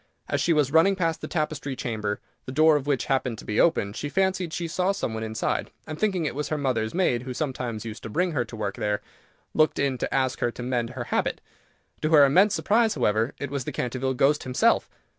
[0.27, 3.59] As she was running past the Tapestry Chamber, the door of which happened to be
[3.59, 7.21] open, she fancied she saw some one inside, and thinking it was her mother's maid,
[7.21, 9.01] who sometimes used to bring her work there,
[9.53, 11.39] looked in to ask her to mend her habit.
[12.01, 14.89] To her immense surprise, however, it was the Canterville Ghost himself!